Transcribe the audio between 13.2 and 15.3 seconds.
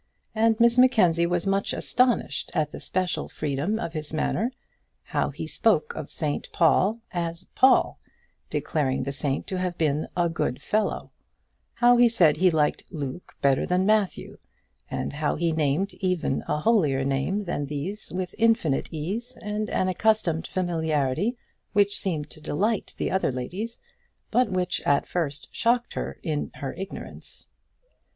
better than Matthew, and